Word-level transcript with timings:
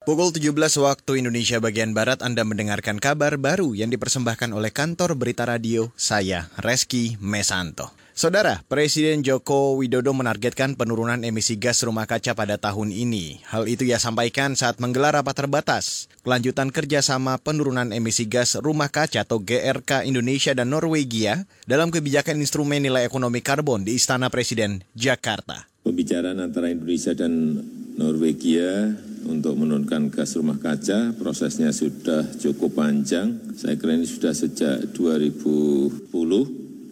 Pukul 0.00 0.32
17 0.32 0.56
waktu 0.80 1.20
Indonesia 1.20 1.60
bagian 1.60 1.92
Barat 1.92 2.24
Anda 2.24 2.40
mendengarkan 2.40 2.96
kabar 2.96 3.36
baru 3.36 3.76
yang 3.76 3.92
dipersembahkan 3.92 4.48
oleh 4.56 4.72
kantor 4.72 5.12
berita 5.12 5.44
radio 5.44 5.92
saya, 5.92 6.48
Reski 6.56 7.20
Mesanto. 7.20 7.92
Saudara, 8.16 8.64
Presiden 8.64 9.20
Joko 9.20 9.76
Widodo 9.76 10.16
menargetkan 10.16 10.72
penurunan 10.80 11.20
emisi 11.20 11.60
gas 11.60 11.84
rumah 11.84 12.08
kaca 12.08 12.32
pada 12.32 12.56
tahun 12.56 12.96
ini. 12.96 13.44
Hal 13.52 13.68
itu 13.68 13.84
ia 13.84 14.00
sampaikan 14.00 14.56
saat 14.56 14.80
menggelar 14.80 15.20
rapat 15.20 15.36
terbatas. 15.36 16.08
Kelanjutan 16.24 16.72
kerjasama 16.72 17.36
penurunan 17.36 17.92
emisi 17.92 18.24
gas 18.24 18.56
rumah 18.56 18.88
kaca 18.88 19.28
atau 19.28 19.36
GRK 19.36 20.08
Indonesia 20.08 20.56
dan 20.56 20.72
Norwegia 20.72 21.44
dalam 21.68 21.92
kebijakan 21.92 22.40
instrumen 22.40 22.80
nilai 22.80 23.04
ekonomi 23.04 23.44
karbon 23.44 23.84
di 23.84 24.00
Istana 24.00 24.32
Presiden, 24.32 24.80
Jakarta. 24.96 25.68
Pembicaraan 25.84 26.40
antara 26.40 26.72
Indonesia 26.72 27.12
dan 27.12 27.60
Norwegia 28.00 28.96
untuk 29.26 29.56
menurunkan 29.58 30.12
gas 30.12 30.38
rumah 30.38 30.56
kaca. 30.56 31.16
Prosesnya 31.16 31.74
sudah 31.74 32.24
cukup 32.38 32.78
panjang. 32.80 33.40
Saya 33.56 33.76
kira 33.76 33.98
ini 33.98 34.06
sudah 34.08 34.32
sejak 34.32 34.94
2010 34.96 36.10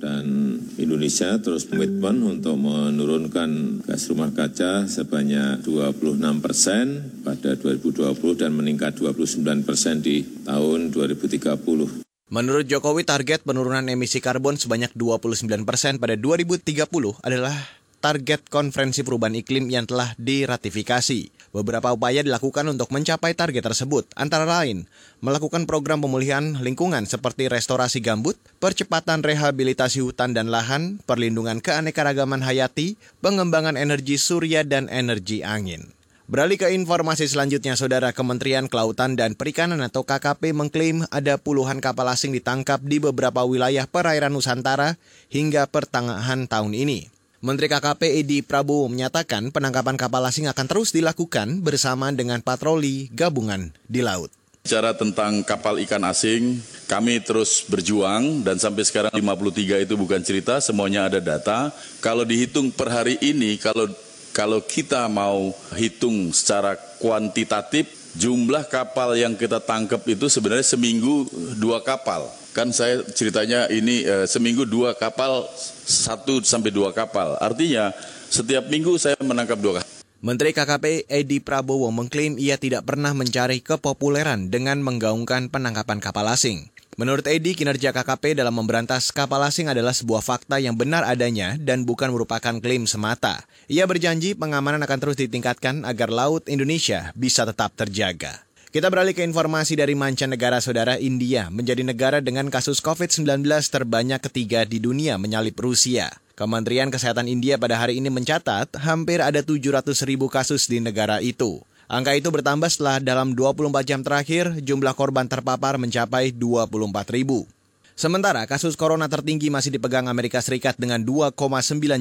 dan 0.00 0.56
Indonesia 0.80 1.36
terus 1.36 1.68
komitmen 1.68 2.24
untuk 2.24 2.56
menurunkan 2.56 3.84
gas 3.84 4.08
rumah 4.08 4.32
kaca 4.32 4.88
sebanyak 4.88 5.60
26 5.60 6.40
persen 6.40 6.86
pada 7.20 7.52
2020 7.54 8.08
dan 8.40 8.50
meningkat 8.56 8.96
29 8.96 9.44
persen 9.68 10.00
di 10.00 10.24
tahun 10.48 10.88
2030. 10.88 12.00
Menurut 12.30 12.62
Jokowi, 12.62 13.02
target 13.02 13.42
penurunan 13.42 13.82
emisi 13.90 14.22
karbon 14.22 14.54
sebanyak 14.54 14.94
29 14.94 15.66
persen 15.66 15.98
pada 15.98 16.14
2030 16.14 16.86
adalah 17.26 17.52
target 18.00 18.48
konferensi 18.48 19.04
perubahan 19.04 19.36
iklim 19.36 19.68
yang 19.68 19.84
telah 19.84 20.16
diratifikasi. 20.16 21.30
Beberapa 21.52 21.92
upaya 21.92 22.24
dilakukan 22.24 22.64
untuk 22.72 22.88
mencapai 22.94 23.36
target 23.36 23.60
tersebut, 23.60 24.08
antara 24.16 24.48
lain 24.48 24.88
melakukan 25.20 25.68
program 25.68 26.00
pemulihan 26.00 26.56
lingkungan 26.64 27.04
seperti 27.04 27.52
restorasi 27.52 28.00
gambut, 28.00 28.40
percepatan 28.58 29.20
rehabilitasi 29.20 30.00
hutan 30.00 30.32
dan 30.32 30.48
lahan, 30.48 30.98
perlindungan 31.04 31.60
keanekaragaman 31.60 32.40
hayati, 32.40 32.96
pengembangan 33.20 33.76
energi 33.76 34.16
surya 34.16 34.64
dan 34.64 34.88
energi 34.88 35.44
angin. 35.44 35.92
Beralih 36.30 36.62
ke 36.62 36.70
informasi 36.70 37.26
selanjutnya, 37.26 37.74
Saudara 37.74 38.14
Kementerian 38.14 38.70
Kelautan 38.70 39.18
dan 39.18 39.34
Perikanan 39.34 39.82
atau 39.82 40.06
KKP 40.06 40.54
mengklaim 40.54 41.02
ada 41.10 41.34
puluhan 41.34 41.82
kapal 41.82 42.06
asing 42.06 42.30
ditangkap 42.30 42.78
di 42.86 43.02
beberapa 43.02 43.42
wilayah 43.42 43.90
perairan 43.90 44.30
Nusantara 44.30 44.94
hingga 45.26 45.66
pertengahan 45.66 46.46
tahun 46.46 46.78
ini. 46.78 47.19
Menteri 47.40 47.72
KKP 47.72 48.20
Edi 48.20 48.44
Prabowo 48.44 48.84
menyatakan 48.92 49.48
penangkapan 49.48 49.96
kapal 49.96 50.20
asing 50.28 50.44
akan 50.52 50.66
terus 50.68 50.92
dilakukan 50.92 51.64
bersama 51.64 52.12
dengan 52.12 52.44
patroli 52.44 53.08
gabungan 53.16 53.72
di 53.88 54.04
laut. 54.04 54.28
Bicara 54.60 54.92
tentang 54.92 55.40
kapal 55.40 55.80
ikan 55.88 56.04
asing, 56.04 56.60
kami 56.84 57.16
terus 57.24 57.64
berjuang 57.64 58.44
dan 58.44 58.60
sampai 58.60 58.84
sekarang 58.84 59.08
53 59.16 59.88
itu 59.88 59.96
bukan 59.96 60.20
cerita, 60.20 60.60
semuanya 60.60 61.08
ada 61.08 61.16
data. 61.16 61.72
Kalau 62.04 62.28
dihitung 62.28 62.68
per 62.76 62.92
hari 62.92 63.16
ini, 63.24 63.56
kalau 63.56 63.88
kalau 64.36 64.60
kita 64.60 65.08
mau 65.08 65.56
hitung 65.80 66.36
secara 66.36 66.76
kuantitatif, 67.00 67.88
jumlah 68.20 68.68
kapal 68.68 69.16
yang 69.16 69.32
kita 69.32 69.64
tangkap 69.64 70.04
itu 70.04 70.28
sebenarnya 70.28 70.76
seminggu 70.76 71.24
dua 71.56 71.80
kapal. 71.80 72.28
Kan 72.50 72.74
saya 72.74 73.06
ceritanya 73.14 73.70
ini 73.70 74.02
e, 74.02 74.26
seminggu 74.26 74.66
dua 74.66 74.98
kapal, 74.98 75.46
satu 75.86 76.42
sampai 76.42 76.74
dua 76.74 76.90
kapal. 76.90 77.38
Artinya 77.38 77.94
setiap 78.26 78.66
minggu 78.66 78.98
saya 78.98 79.14
menangkap 79.22 79.58
dua 79.58 79.80
kapal. 79.80 79.90
Menteri 80.20 80.52
KKP 80.52 81.08
Edi 81.08 81.40
Prabowo 81.40 81.88
mengklaim 81.88 82.36
ia 82.36 82.60
tidak 82.60 82.84
pernah 82.84 83.16
mencari 83.16 83.64
kepopuleran 83.64 84.52
dengan 84.52 84.84
menggaungkan 84.84 85.48
penangkapan 85.48 85.96
kapal 85.96 86.28
asing. 86.28 86.68
Menurut 87.00 87.24
Edi, 87.24 87.56
kinerja 87.56 87.96
KKP 87.96 88.36
dalam 88.36 88.52
memberantas 88.52 89.08
kapal 89.08 89.40
asing 89.48 89.72
adalah 89.72 89.96
sebuah 89.96 90.20
fakta 90.20 90.60
yang 90.60 90.76
benar 90.76 91.08
adanya 91.08 91.56
dan 91.56 91.88
bukan 91.88 92.12
merupakan 92.12 92.52
klaim 92.60 92.84
semata. 92.84 93.48
Ia 93.72 93.88
berjanji 93.88 94.36
pengamanan 94.36 94.84
akan 94.84 94.98
terus 95.00 95.16
ditingkatkan 95.16 95.88
agar 95.88 96.12
laut 96.12 96.44
Indonesia 96.44 97.08
bisa 97.16 97.48
tetap 97.48 97.72
terjaga. 97.72 98.44
Kita 98.70 98.86
beralih 98.86 99.18
ke 99.18 99.26
informasi 99.26 99.74
dari 99.74 99.98
mancanegara 99.98 100.62
saudara 100.62 100.94
India 100.94 101.50
menjadi 101.50 101.82
negara 101.82 102.22
dengan 102.22 102.46
kasus 102.54 102.78
COVID-19 102.78 103.42
terbanyak 103.66 104.22
ketiga 104.30 104.62
di 104.62 104.78
dunia 104.78 105.18
menyalip 105.18 105.58
Rusia. 105.58 106.06
Kementerian 106.38 106.86
Kesehatan 106.86 107.26
India 107.26 107.58
pada 107.58 107.74
hari 107.74 107.98
ini 107.98 108.14
mencatat 108.14 108.78
hampir 108.78 109.18
ada 109.26 109.42
700 109.42 109.90
ribu 110.06 110.30
kasus 110.30 110.70
di 110.70 110.78
negara 110.78 111.18
itu. 111.18 111.58
Angka 111.90 112.14
itu 112.14 112.30
bertambah 112.30 112.70
setelah 112.70 113.02
dalam 113.02 113.34
24 113.34 113.74
jam 113.82 114.06
terakhir 114.06 114.62
jumlah 114.62 114.94
korban 114.94 115.26
terpapar 115.26 115.74
mencapai 115.74 116.30
24 116.30 116.70
ribu. 117.10 117.50
Sementara 117.98 118.46
kasus 118.46 118.78
corona 118.78 119.10
tertinggi 119.10 119.50
masih 119.50 119.74
dipegang 119.74 120.06
Amerika 120.06 120.38
Serikat 120.38 120.78
dengan 120.78 121.02
2,9 121.02 121.34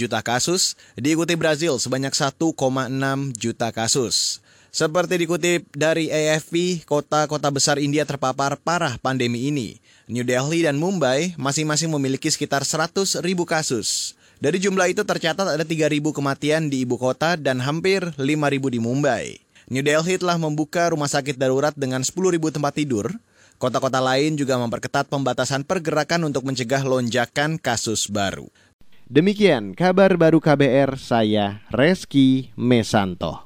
juta 0.00 0.24
kasus, 0.24 0.80
diikuti 0.96 1.36
Brazil 1.36 1.76
sebanyak 1.76 2.16
1,6 2.16 2.56
juta 3.36 3.68
kasus. 3.68 4.40
Seperti 4.74 5.22
dikutip 5.22 5.70
dari 5.70 6.10
AFP, 6.10 6.82
kota-kota 6.82 7.46
besar 7.54 7.78
India 7.78 8.02
terpapar 8.02 8.58
parah 8.58 8.98
pandemi 8.98 9.46
ini. 9.46 9.78
New 10.10 10.26
Delhi 10.26 10.66
dan 10.66 10.82
Mumbai 10.82 11.30
masing-masing 11.38 11.94
memiliki 11.94 12.26
sekitar 12.26 12.66
100 12.66 13.22
ribu 13.22 13.46
kasus. 13.46 14.18
Dari 14.42 14.58
jumlah 14.58 14.90
itu 14.90 15.06
tercatat 15.06 15.46
ada 15.46 15.62
3 15.62 15.86
ribu 15.86 16.10
kematian 16.10 16.74
di 16.74 16.82
ibu 16.82 16.98
kota 16.98 17.38
dan 17.38 17.62
hampir 17.62 18.02
5 18.18 18.26
ribu 18.50 18.66
di 18.66 18.82
Mumbai. 18.82 19.38
New 19.70 19.86
Delhi 19.86 20.18
telah 20.18 20.42
membuka 20.42 20.90
rumah 20.90 21.06
sakit 21.06 21.38
darurat 21.38 21.78
dengan 21.78 22.02
10 22.02 22.34
ribu 22.34 22.50
tempat 22.50 22.74
tidur. 22.74 23.14
Kota-kota 23.62 24.02
lain 24.02 24.34
juga 24.34 24.58
memperketat 24.58 25.06
pembatasan 25.06 25.62
pergerakan 25.62 26.26
untuk 26.26 26.42
mencegah 26.50 26.82
lonjakan 26.82 27.62
kasus 27.62 28.10
baru. 28.10 28.50
Demikian 29.06 29.78
kabar 29.78 30.18
baru 30.18 30.42
KBR, 30.42 30.98
saya 30.98 31.62
Reski 31.70 32.50
Mesanto. 32.58 33.43